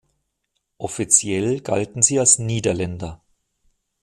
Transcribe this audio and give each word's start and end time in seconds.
Offiziell 0.79 1.59
galten 1.59 2.01
sie 2.01 2.19
als 2.19 2.39
Niederländer. 2.39 3.21